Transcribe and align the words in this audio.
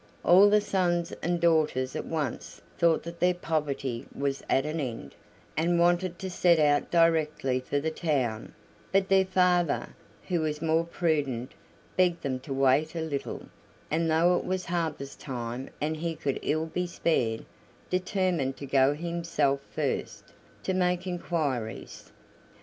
All 0.25 0.49
the 0.49 0.61
sons 0.61 1.11
and 1.21 1.39
daughters 1.39 1.95
at 1.95 2.07
once 2.07 2.59
thought 2.79 3.03
that 3.03 3.19
their 3.19 3.35
poverty 3.35 4.07
was 4.17 4.41
at 4.49 4.65
an 4.65 4.79
end, 4.79 5.13
and 5.55 5.79
wanted 5.79 6.17
to 6.17 6.29
set 6.31 6.57
out 6.57 6.89
directly 6.89 7.59
for 7.59 7.79
the 7.79 7.91
town; 7.91 8.55
but 8.91 9.09
their 9.09 9.25
father, 9.25 9.89
who 10.27 10.39
was 10.41 10.59
more 10.59 10.85
prudent, 10.85 11.51
begged 11.97 12.23
them 12.23 12.39
to 12.39 12.51
wait 12.51 12.95
a 12.95 13.01
little, 13.01 13.45
and, 13.91 14.09
though 14.09 14.35
it 14.37 14.43
was 14.43 14.65
harvest 14.65 15.19
time, 15.19 15.69
and 15.79 15.97
he 15.97 16.15
could 16.15 16.39
ill 16.41 16.65
be 16.65 16.87
spared, 16.87 17.45
determined 17.91 18.57
to 18.57 18.65
go 18.65 18.95
himself 18.95 19.59
first, 19.71 20.33
to 20.63 20.73
make 20.73 21.05
inquiries. 21.05 22.11